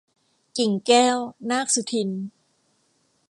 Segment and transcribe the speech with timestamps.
[0.57, 1.17] กิ่งแก้ว
[1.49, 2.09] นาคสุทิน